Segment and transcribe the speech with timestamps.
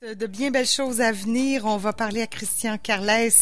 [0.00, 1.64] De bien belles choses à venir.
[1.64, 3.32] On va parler à Christian Carles.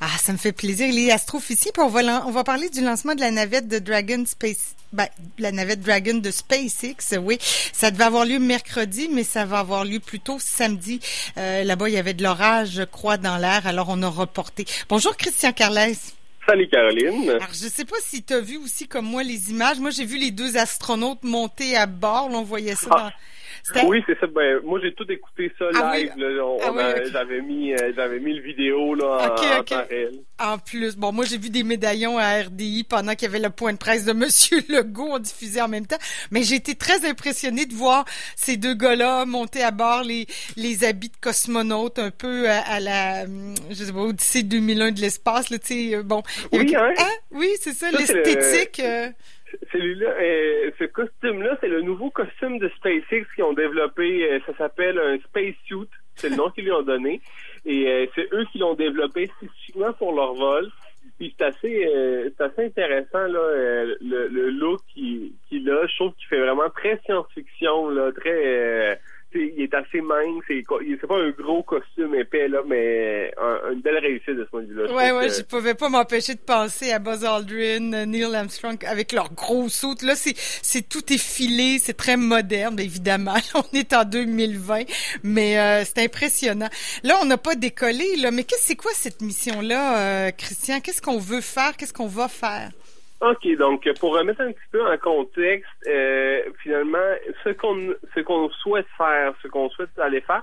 [0.00, 0.86] Ah, ça me fait plaisir.
[0.86, 1.72] Il est astrophysicien.
[1.74, 4.76] Puis on va, on va parler du lancement de la navette de Dragon Space.
[4.94, 5.08] Ben,
[5.38, 7.36] la navette Dragon de SpaceX, oui.
[7.74, 11.00] Ça devait avoir lieu mercredi, mais ça va avoir lieu plutôt samedi.
[11.36, 13.66] Euh, là-bas, il y avait de l'orage, je crois, dans l'air.
[13.66, 14.64] Alors, on a reporté.
[14.88, 15.96] Bonjour, Christian Carles.
[16.46, 17.28] Salut Caroline.
[17.28, 19.78] Alors, je sais pas si tu as vu aussi comme moi les images.
[19.78, 22.30] Moi, j'ai vu les deux astronautes monter à bord.
[22.32, 23.10] on voyait ça dans...
[23.84, 24.26] Oui, c'est ça.
[24.26, 26.12] Ben, moi, j'ai tout écouté ça ah live.
[26.16, 30.12] Ah j'avais mis, euh, j'avais mis le vidéo là, en, réel.
[30.38, 33.50] En plus, bon, moi, j'ai vu des médaillons à RDI pendant qu'il y avait le
[33.50, 35.98] point de presse de Monsieur Legault, on diffusait en même temps.
[36.30, 38.04] Mais j'ai été très impressionnée de voir
[38.36, 43.26] ces deux gars-là monter à bord les, les habits de cosmonautes, un peu à, la,
[43.26, 46.22] je sais pas, Odyssée 2001 de l'espace, là, tu sais, euh, bon.
[46.52, 46.92] Oui, hein?
[46.98, 47.10] hein?
[47.30, 48.80] Oui, c'est ça, l'esthétique.
[48.80, 49.08] Euh,
[49.72, 54.30] celui-là, euh, ce costume-là, c'est le nouveau costume de SpaceX qu'ils ont développé.
[54.30, 55.88] Euh, ça s'appelle un spacesuit.
[56.16, 57.20] C'est le nom qu'ils lui ont donné.
[57.64, 60.68] Et euh, c'est eux qui l'ont développé spécifiquement pour leur vol.
[61.18, 65.86] Puis c'est assez, c'est assez intéressant là, le, look qu'il a.
[65.86, 68.98] Je trouve qu'il fait vraiment très science-fiction, là, très
[69.34, 70.64] il est assez mince, c'est
[71.06, 73.32] pas un gros costume épais là, mais
[73.70, 74.92] une belle réussite de ce point de vue-là.
[74.92, 79.30] Ouais, ouais, je pouvais pas m'empêcher de penser à Buzz Aldrin, Neil Armstrong avec leurs
[79.34, 80.00] gros sautes.
[80.00, 83.34] Là, c'est c'est tout effilé, c'est très moderne, évidemment.
[83.54, 84.84] On est en 2020,
[85.22, 86.70] mais euh, c'est impressionnant.
[87.04, 90.80] Là, on n'a pas décollé là, mais qu'est-ce c'est quoi cette mission-là, euh, Christian?
[90.80, 91.76] Qu'est-ce qu'on veut faire?
[91.76, 92.70] Qu'est-ce qu'on va faire?
[93.20, 96.98] OK, donc pour remettre un petit peu en contexte, euh, finalement,
[97.44, 100.42] ce qu'on ce qu'on souhaite faire, ce qu'on souhaite aller faire,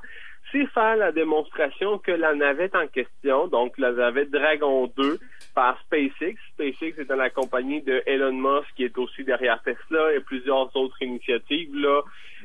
[0.51, 5.19] c'est faire la démonstration que la navette en question, donc la navette Dragon 2
[5.53, 10.19] par SpaceX, SpaceX étant la compagnie de Elon Musk qui est aussi derrière Tesla et
[10.19, 12.01] plusieurs autres initiatives là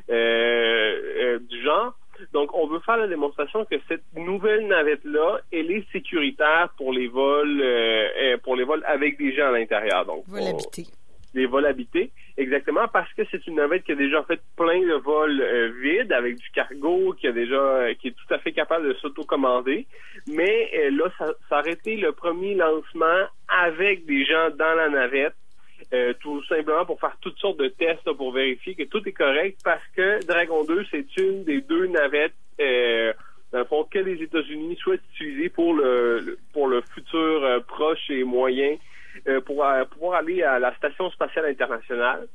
[0.09, 1.93] euh, euh, du genre,
[2.31, 7.07] donc, on veut faire la démonstration que cette nouvelle navette-là, elle est sécuritaire pour les
[7.07, 10.05] vols, euh, euh, pour les vols avec des gens à l'intérieur.
[10.05, 10.87] Donc, vols habités.
[11.33, 12.11] Les vols habités,
[12.43, 16.13] exactement, parce que c'est une navette qui a déjà fait plein de vols euh, vides
[16.13, 19.87] avec du cargo, qui a déjà, qui est tout à fait capable de s'autocommander.
[20.27, 25.33] Mais là, ça, ça aurait été le premier lancement avec des gens dans la navette
[25.93, 29.59] euh, tout simplement pour faire toutes sortes de tests pour vérifier que tout est correct
[29.63, 33.13] parce que Dragon 2, c'est une des deux navettes euh,
[33.51, 38.09] dans le fond que les États-Unis souhaitent utiliser pour le, pour le futur euh, proche
[38.09, 38.77] et moyen euh,
[39.45, 42.27] pour pouvoir aller à la Station spatiale internationale.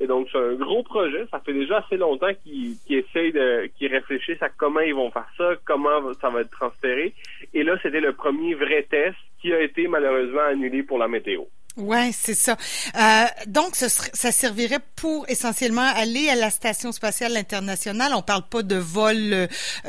[0.00, 1.24] Et donc, c'est un gros projet.
[1.30, 5.28] Ça fait déjà assez longtemps qu'ils essayent de, qu'ils réfléchissent à comment ils vont faire
[5.38, 7.14] ça, comment ça va être transféré.
[7.52, 11.44] Et là, c'était le premier vrai test qui a été malheureusement annulé pour la météo.
[11.76, 12.56] Ouais, c'est ça.
[12.96, 18.12] Euh, donc, ce ça servirait pour essentiellement aller à la station spatiale internationale.
[18.16, 19.46] On parle pas de vol euh,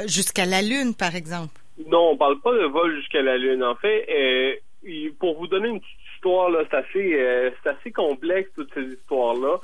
[0.07, 1.53] jusqu'à la Lune, par exemple.
[1.87, 3.63] Non, on parle pas de vol jusqu'à la Lune.
[3.63, 5.94] En fait, euh, pour vous donner une petite
[6.25, 9.57] histoire là, c'est assez, euh, c'est assez complexe toutes ces histoires là.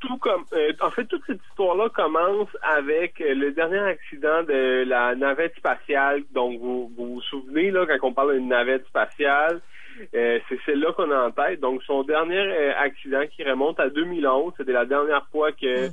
[0.00, 0.44] tout comme,
[0.80, 6.22] en fait, toute cette histoire-là commence avec le dernier accident de la navette spatiale.
[6.32, 9.60] Donc, vous vous, vous souvenez là quand on parle d'une navette spatiale.
[10.14, 11.60] Euh, c'est celle-là qu'on a en tête.
[11.60, 15.92] Donc, son dernier euh, accident qui remonte à 2011, c'était la dernière fois que mm.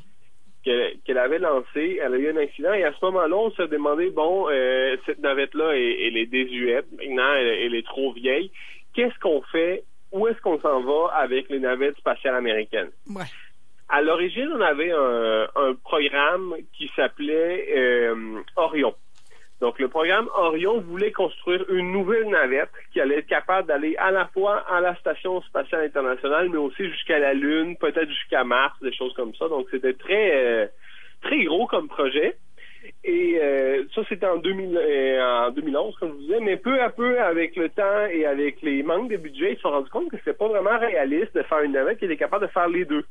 [1.05, 4.09] qu'elle avait lancé, elle a eu un accident et à ce moment-là, on se demandait,
[4.09, 8.51] bon, euh, cette navette-là, elle, est désuète, maintenant, elle, est trop vieille.
[8.97, 9.83] Qu'est-ce qu'on fait?
[10.11, 12.89] Où est-ce qu'on s'en va avec les navettes spatiales américaines?
[13.89, 18.09] À l'origine, on avait un, un programme qui s'appelait
[18.55, 18.95] Orion.
[19.61, 24.09] Donc, le programme Orion voulait construire une nouvelle navette qui allait être capable d'aller à
[24.09, 28.75] la fois à la Station spatiale internationale, mais aussi jusqu'à la Lune, peut-être jusqu'à Mars,
[28.81, 29.47] des choses comme ça.
[29.47, 30.67] Donc, c'était très, euh,
[31.21, 32.35] très gros comme projet.
[33.07, 36.39] Et euh, ça, c'était en, 2000, euh, en 2011, comme je vous disais.
[36.41, 39.61] Mais peu à peu, avec le temps et avec les manques de budget, ils se
[39.61, 42.45] sont rendus compte que c'était pas vraiment réaliste de faire une navette qui était capable
[42.45, 43.05] de faire les deux.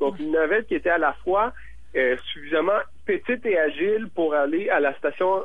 [0.00, 1.52] Donc, une navette qui était à la fois
[1.94, 5.42] euh, suffisamment petite et agile pour aller à la station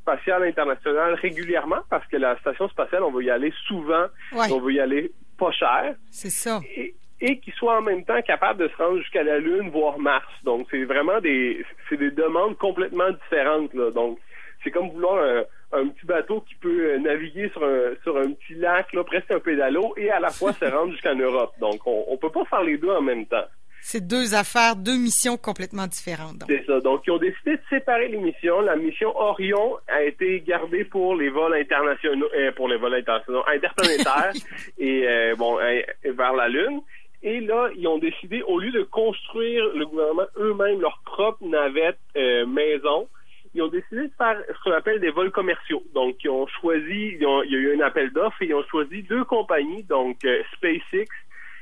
[0.00, 4.74] spatiale internationale régulièrement, parce que la station spatiale, on veut y aller souvent, on veut
[4.74, 5.96] y aller pas cher.
[6.12, 6.60] C'est ça.
[6.76, 6.94] Et,
[7.26, 10.30] et qui soit en même temps capable de se rendre jusqu'à la Lune, voire Mars.
[10.44, 13.72] Donc, c'est vraiment des, c'est des demandes complètement différentes.
[13.72, 13.90] Là.
[13.90, 14.18] Donc,
[14.62, 15.24] c'est comme vouloir
[15.72, 19.40] un, petit bateau qui peut naviguer sur un, sur un petit lac, là, presque un
[19.40, 21.54] pédalo, et à la fois se rendre jusqu'en Europe.
[21.60, 23.46] Donc, on, on peut pas faire les deux en même temps.
[23.86, 26.42] C'est deux affaires, deux missions complètement différentes.
[26.48, 26.80] C'est ça.
[26.80, 28.62] Donc, ils ont décidé de séparer les missions.
[28.62, 33.42] La mission Orion a été gardée pour les vols internationaux, euh, pour les vols internationaux
[33.46, 34.32] interplanétaires
[34.78, 36.80] et euh, bon euh, vers la Lune.
[37.24, 41.98] Et là, ils ont décidé, au lieu de construire le gouvernement eux-mêmes leur propre navette
[42.14, 43.08] maison,
[43.54, 45.82] ils ont décidé de faire ce qu'on appelle des vols commerciaux.
[45.94, 49.02] Donc, ils ont choisi, il y a eu un appel d'offres et ils ont choisi
[49.04, 51.08] deux compagnies, donc euh, SpaceX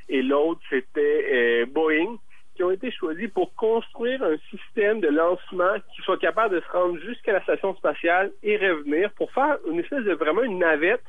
[0.08, 2.16] et l'autre, c'était euh, Boeing,
[2.54, 6.70] qui ont été choisis pour construire un système de lancement qui soit capable de se
[6.70, 11.04] rendre jusqu'à la station spatiale et revenir pour faire une espèce de vraiment une navette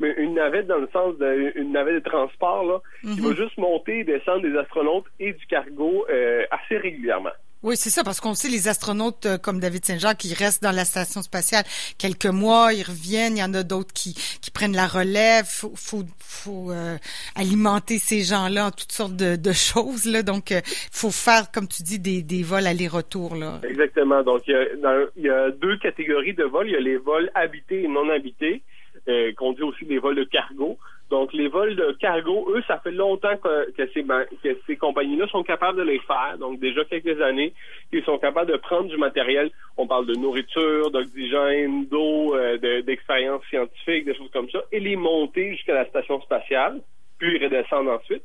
[0.00, 3.36] mais une navette dans le sens d'une navette de transport là, qui va mhm.
[3.36, 7.30] juste monter et descendre des astronautes et du cargo euh, assez régulièrement.
[7.64, 10.70] Oui, c'est ça, parce qu'on sait les astronautes euh, comme David Saint-Jacques qui restent dans
[10.70, 11.64] la station spatiale
[11.96, 14.12] quelques mois, ils reviennent, il y en a d'autres qui,
[14.42, 16.98] qui prennent la relève, faut, faut, faut euh,
[17.34, 20.60] alimenter ces gens-là en toutes sortes de, de choses, là, donc il
[20.92, 23.34] faut faire, comme tu dis, des, des vols aller-retour.
[23.34, 23.60] là.
[23.66, 26.80] Exactement, donc il y, a, il y a deux catégories de vols, il y a
[26.80, 28.62] les vols habités et non habités,
[29.08, 30.78] euh, qu'on dit aussi des vols de cargo.
[31.10, 35.26] Donc, les vols de cargo, eux, ça fait longtemps que, que ces, que ces compagnies-là
[35.28, 36.36] sont capables de les faire.
[36.38, 37.52] Donc, déjà quelques années,
[37.92, 39.50] ils sont capables de prendre du matériel.
[39.76, 44.96] On parle de nourriture, d'oxygène, d'eau, euh, d'expérience scientifique, des choses comme ça, et les
[44.96, 46.80] monter jusqu'à la station spatiale,
[47.18, 48.24] puis redescendre ensuite.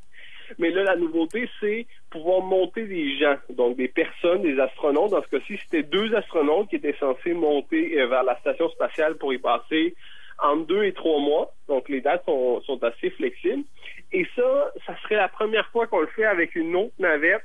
[0.58, 5.12] Mais là, la nouveauté, c'est pouvoir monter des gens, donc des personnes, des astronautes.
[5.12, 9.18] Dans ce cas-ci, c'était deux astronautes qui étaient censés monter euh, vers la station spatiale
[9.18, 9.94] pour y passer
[10.42, 11.54] entre deux et trois mois.
[11.68, 13.64] Donc, les dates sont, sont assez flexibles.
[14.12, 17.44] Et ça, ça serait la première fois qu'on le fait avec une autre navette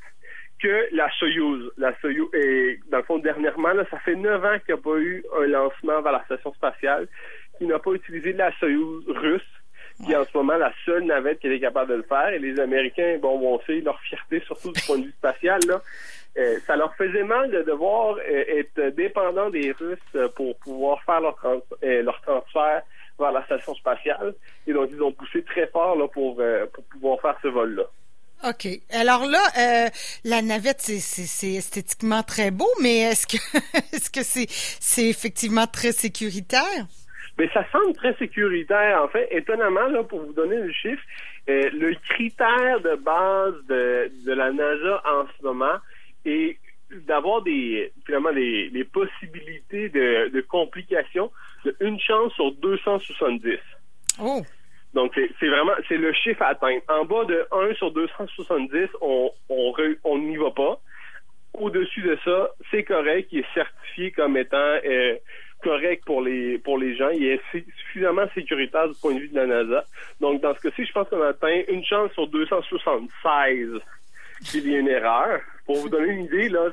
[0.63, 1.71] que la Soyuz.
[1.77, 4.83] La Soyuz, et dans le fond, dernièrement, là, ça fait neuf ans qu'il n'y a
[4.83, 7.09] pas eu un lancement vers la station spatiale,
[7.59, 9.43] qui n'a pas utilisé la Soyuz russe,
[10.05, 12.29] qui est en ce moment la seule navette qui est capable de le faire.
[12.29, 15.81] Et les Américains, bon, vont sait leur fierté, surtout du point de vue spatial, là.
[16.37, 21.21] Euh, ça leur faisait mal de devoir euh, être dépendants des Russes pour pouvoir faire
[21.21, 22.83] leur, euh, leur transfert
[23.19, 24.35] vers la station spatiale.
[24.67, 26.43] Et donc, ils ont poussé très fort là, pour,
[26.73, 27.85] pour pouvoir faire ce vol-là.
[28.49, 28.67] OK.
[28.91, 29.91] Alors là,
[30.25, 33.37] la navette, c'est esthétiquement très beau, mais est-ce que
[33.95, 36.87] est-ce que c'est c'est effectivement très sécuritaire?
[37.39, 39.03] Mais ça semble très sécuritaire.
[39.03, 41.03] En fait, étonnamment, là, pour vous donner le chiffre,
[41.47, 45.77] le critère de base de, de la NASA en ce moment,
[46.25, 46.59] et
[47.07, 51.31] d'avoir des finalement des, des possibilités de, de, complications
[51.65, 53.59] de une chance sur 270.
[54.21, 54.43] Oh.
[54.93, 56.83] Donc c'est vraiment c'est le chiffre à atteindre.
[56.89, 60.81] En bas de 1 sur 270, on on on n'y va pas.
[61.55, 65.17] Au-dessus de ça, c'est correct, il est certifié comme étant euh,
[65.65, 69.35] correct pour les pour les gens, il est suffisamment sécuritaire du point de vue de
[69.35, 69.85] la NASA.
[70.21, 73.81] Donc dans ce cas-ci, je pense qu'on atteint une chance sur 276
[74.45, 75.41] qu'il y ait une erreur.
[75.67, 76.71] Pour vous donner une idée, là,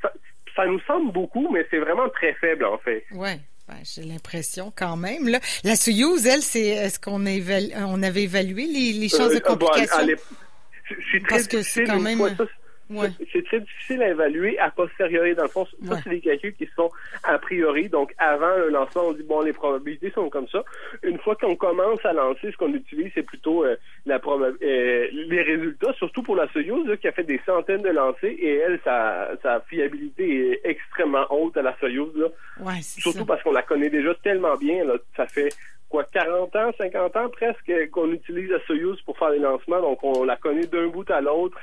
[0.00, 0.12] ça,
[0.56, 3.04] ça, nous semble beaucoup, mais c'est vraiment très faible, en fait.
[3.12, 3.38] Ouais.
[3.68, 5.28] Ben, j'ai l'impression quand même.
[5.28, 5.38] Là.
[5.64, 10.06] La Soyuz, elle, c'est est-ce qu'on on avait évalué les, les chances de euh, complications?
[10.84, 12.18] très Parce que c'est quand même.
[13.32, 15.34] C'est très difficile à évaluer a posteriori.
[15.34, 16.90] Dans le fond, ça, c'est des calculs qui sont
[17.24, 17.88] a priori.
[17.88, 20.64] Donc, avant le lancement, on dit, bon, les probabilités sont comme ça.
[21.02, 25.42] Une fois qu'on commence à lancer, ce qu'on utilise, c'est plutôt euh, la euh, les
[25.42, 29.30] résultats, surtout pour la Soyuz, qui a fait des centaines de lancers, et elle, sa,
[29.42, 32.10] sa fiabilité est extrêmement haute à la Soyuz.
[32.14, 32.28] Là.
[32.80, 34.84] surtout parce qu'on la connaît déjà tellement bien.
[34.84, 34.94] Là.
[35.16, 35.48] Ça fait
[35.88, 39.80] quoi, 40 ans, 50 ans presque qu'on utilise la Soyuz pour faire les lancements.
[39.80, 41.58] Donc, on la connaît d'un bout à l'autre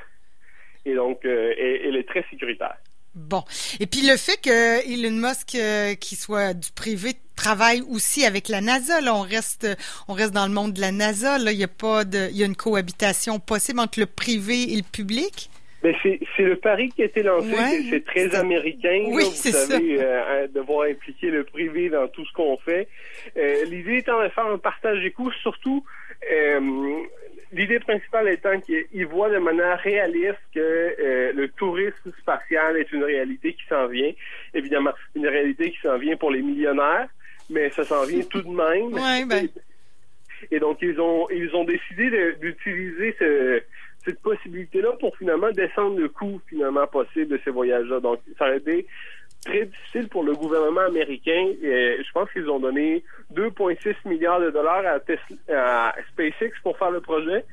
[0.86, 2.78] et donc euh, elle, est très sécuritaire.
[3.16, 3.44] Bon.
[3.80, 8.50] Et puis le fait que Elon Musk, euh, qui soit du privé, travaille aussi avec
[8.50, 9.02] la NASA.
[9.02, 9.68] Là, on reste,
[10.08, 11.38] on reste dans le monde de la NASA.
[11.38, 14.74] Là, il y a pas de, il y a une cohabitation possible entre le privé
[14.74, 15.50] et le public?
[15.82, 17.56] Mais c'est, le pari qui a été lancé.
[17.90, 19.06] c'est, très américain.
[19.08, 22.90] Oui, vous savez, euh, devoir impliquer le privé dans tout ce qu'on fait.
[23.66, 25.86] l'idée étant de faire un partage des coûts, surtout
[27.52, 33.04] L'idée principale étant qu'il voit de manière réaliste que euh, le tourisme spatial est une
[33.04, 34.12] réalité qui s'en vient.
[34.54, 37.08] Évidemment, une réalité qui s'en vient pour les millionnaires,
[37.50, 38.94] mais ça s'en vient tout de même.
[38.94, 39.48] Ouais, ben.
[40.52, 43.62] Et donc, ils ont, ils ont décidé d'utiliser ce,
[44.06, 48.00] cette possibilité-là pour finalement descendre le coût finalement possible de ces voyages-là.
[48.00, 48.88] Donc, ça a été
[49.46, 51.54] très difficile pour le gouvernement américain.
[51.62, 53.04] Et je pense qu'ils ont donné
[53.34, 57.46] 2,6 milliards de dollars à, SpaceX pour faire le projet.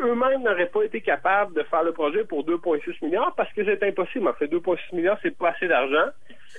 [0.00, 3.82] Eux-mêmes n'auraient pas été capables de faire le projet pour 2,6 milliards parce que c'est
[3.82, 4.28] impossible.
[4.28, 6.10] En fait, 2,6 milliards, c'est pas assez d'argent.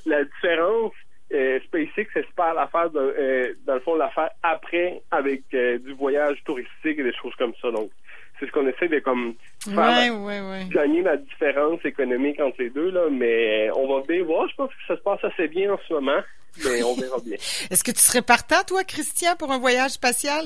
[0.05, 0.93] La différence,
[1.31, 5.93] euh, SpaceX espère la faire, euh, dans le fond, la faire après avec euh, du
[5.93, 7.71] voyage touristique et des choses comme ça.
[7.71, 7.91] Donc,
[8.39, 12.91] c'est ce qu'on essaie de comme faire ouais, gagner la différence économique entre les deux
[12.91, 15.79] là mais on va bien voir je pense que ça se passe assez bien en
[15.87, 16.21] ce moment
[16.63, 17.35] mais on verra bien
[17.69, 20.45] est-ce que tu serais partant toi Christian pour un voyage spatial?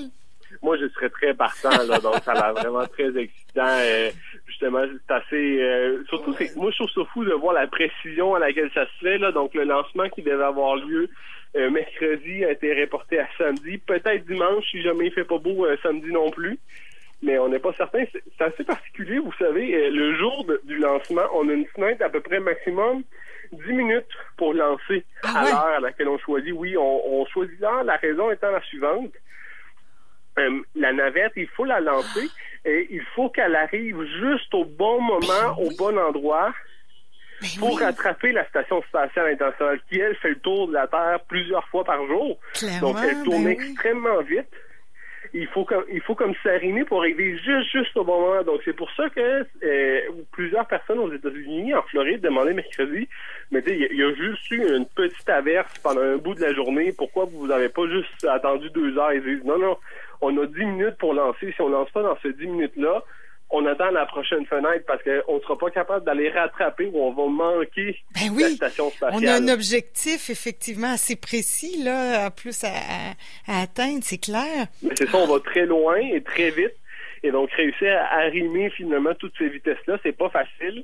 [0.62, 4.10] Moi je serais très partant là donc ça a l'air vraiment très excitant euh,
[4.48, 4.84] justement.
[5.08, 5.62] C'est assez...
[5.62, 8.86] Euh, surtout, c'est moi, je trouve ça fou de voir la précision à laquelle ça
[8.86, 9.18] se fait.
[9.18, 9.32] Là.
[9.32, 11.10] Donc, le lancement qui devait avoir lieu
[11.56, 13.78] euh, mercredi a été reporté à samedi.
[13.78, 16.60] Peut-être dimanche, si jamais il fait pas beau samedi non plus.
[17.24, 18.04] Mais on n'est pas certain.
[18.12, 19.90] C'est assez particulier, vous savez.
[19.90, 23.04] le jour du lancement, on a une fenêtre à peu près maximum
[23.52, 24.06] 10 minutes
[24.38, 26.54] pour lancer ah à l'heure à laquelle on choisit.
[26.54, 27.84] Oui, on, on choisit l'heure.
[27.84, 29.12] La raison étant la suivante.
[30.76, 32.30] la navette, il faut la lancer
[32.66, 36.54] et il faut qu'elle arrive juste au bon moment, au bon endroit
[37.60, 41.68] pour rattraper la station spatiale internationale qui, elle, fait le tour de la Terre plusieurs
[41.68, 42.38] fois par jour.
[42.80, 44.48] Donc, elle tourne extrêmement vite.
[45.34, 48.44] Il faut comme il faut comme s'arrimer pour arriver juste juste au bon moment.
[48.44, 50.00] Donc c'est pour ça que euh,
[50.32, 53.08] plusieurs personnes aux États-Unis, en Floride, demandaient mercredi,
[53.52, 56.94] mais il y, a juste eu une petite averse pendant un bout de la journée.
[56.96, 59.78] Pourquoi vous avez pas juste attendu deux heures Ils disent non non,
[60.22, 61.52] on a 10 minutes pour lancer.
[61.52, 63.04] Si on lance pas dans ces 10 minutes-là,
[63.54, 67.14] on attend la prochaine fenêtre parce qu'on ne sera pas capable d'aller rattraper ou on
[67.14, 69.24] va manquer ben la station spatiale.
[69.24, 72.72] On a un objectif effectivement assez précis là, plus à,
[73.48, 74.66] atteindre, c'est clair.
[74.82, 76.74] Mais c'est ça, on va très loin et très vite.
[77.22, 80.84] Et donc réussir à arrimer finalement toutes ces vitesses-là, c'est pas facile.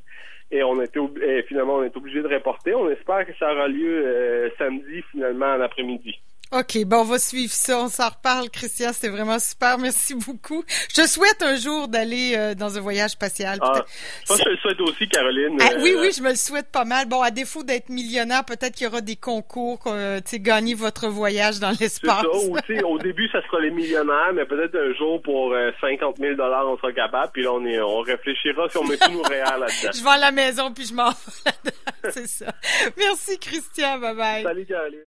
[0.51, 0.99] Et on était
[1.47, 2.75] finalement on est obligé de reporter.
[2.75, 6.19] On espère que ça aura lieu euh, samedi finalement en après-midi.
[6.51, 7.79] OK, bon, on va suivre ça.
[7.79, 8.91] On s'en reparle, Christian.
[8.91, 9.77] C'était vraiment super.
[9.77, 10.63] Merci beaucoup.
[10.95, 13.59] Je souhaite un jour d'aller euh, dans un voyage spatial.
[13.61, 13.85] Ah,
[14.27, 15.59] je le souhaite aussi, Caroline.
[15.61, 17.07] Ah, oui, euh, oui, je me le souhaite pas mal.
[17.07, 20.73] Bon, à défaut d'être millionnaire, peut-être qu'il y aura des concours, euh, tu sais, gagner
[20.73, 22.25] votre voyage dans l'espace.
[22.65, 22.87] C'est ça.
[22.87, 26.91] au début, ça sera les millionnaires, mais peut-être un jour, pour 50 000 on sera
[26.93, 27.31] capable.
[27.31, 29.91] Puis là, on, est, on réfléchira si on met tous nos réels là-dedans.
[29.93, 31.15] je vais à la maison, puis je m'en vais
[31.45, 32.09] là-dedans.
[32.11, 32.51] C'est ça.
[32.97, 33.99] Merci, Christian.
[33.99, 34.41] Bye-bye.
[34.41, 34.97] Salut, Caroline.